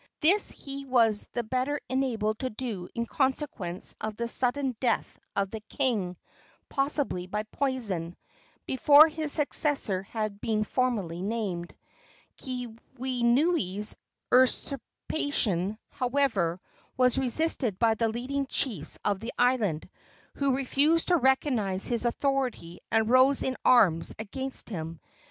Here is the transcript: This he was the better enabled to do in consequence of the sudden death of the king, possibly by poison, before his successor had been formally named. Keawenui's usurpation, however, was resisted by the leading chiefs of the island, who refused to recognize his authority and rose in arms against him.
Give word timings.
This 0.21 0.49
he 0.49 0.83
was 0.83 1.27
the 1.33 1.43
better 1.43 1.79
enabled 1.87 2.39
to 2.39 2.49
do 2.49 2.89
in 2.95 3.05
consequence 3.05 3.93
of 4.01 4.15
the 4.17 4.27
sudden 4.27 4.75
death 4.79 5.19
of 5.35 5.51
the 5.51 5.59
king, 5.59 6.17
possibly 6.69 7.27
by 7.27 7.43
poison, 7.43 8.17
before 8.65 9.07
his 9.07 9.31
successor 9.31 10.01
had 10.01 10.41
been 10.41 10.63
formally 10.63 11.21
named. 11.21 11.75
Keawenui's 12.39 13.95
usurpation, 14.33 15.77
however, 15.91 16.59
was 16.97 17.19
resisted 17.19 17.77
by 17.77 17.93
the 17.93 18.09
leading 18.09 18.47
chiefs 18.47 18.97
of 19.05 19.19
the 19.19 19.31
island, 19.37 19.87
who 20.33 20.55
refused 20.55 21.09
to 21.09 21.15
recognize 21.17 21.85
his 21.87 22.05
authority 22.05 22.79
and 22.91 23.07
rose 23.07 23.43
in 23.43 23.55
arms 23.63 24.15
against 24.17 24.67
him. 24.67 24.99